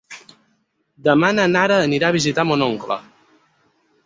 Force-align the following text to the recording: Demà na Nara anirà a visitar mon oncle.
Demà 1.07 1.29
na 1.39 1.45
Nara 1.51 1.77
anirà 1.91 2.09
a 2.11 2.17
visitar 2.19 2.47
mon 2.53 2.65
oncle. 2.71 2.99